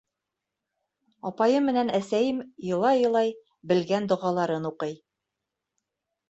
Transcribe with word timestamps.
Апайым 1.29 1.67
менән 1.69 1.91
әсәйем 1.97 2.39
илай-илай 2.71 3.35
белгән 3.73 4.09
доғаларын 4.15 4.67
уҡый. 4.73 4.97